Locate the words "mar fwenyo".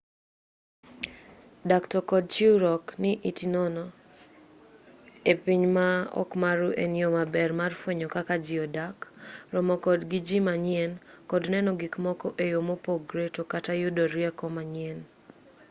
7.59-8.07